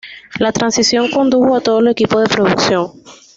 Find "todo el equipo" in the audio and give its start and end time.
1.61-2.19